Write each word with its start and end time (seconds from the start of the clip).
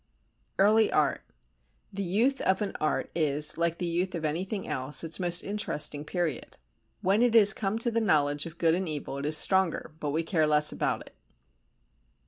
Early 0.57 0.91
Art 0.91 1.21
The 1.93 2.01
youth 2.01 2.41
of 2.41 2.63
an 2.63 2.75
art 2.81 3.11
is, 3.13 3.59
like 3.59 3.77
the 3.77 3.85
youth 3.85 4.15
of 4.15 4.25
anything 4.25 4.67
else, 4.67 5.03
its 5.03 5.19
most 5.19 5.43
interesting 5.43 6.05
period. 6.05 6.57
When 7.01 7.21
it 7.21 7.35
has 7.35 7.53
come 7.53 7.77
to 7.77 7.91
the 7.91 8.01
knowledge 8.01 8.47
of 8.47 8.57
good 8.57 8.73
and 8.73 8.89
evil 8.89 9.19
it 9.19 9.27
is 9.27 9.37
stronger, 9.37 9.91
but 9.99 10.09
we 10.09 10.23
care 10.23 10.47
less 10.47 10.71
about 10.71 11.01
it. 11.01 11.15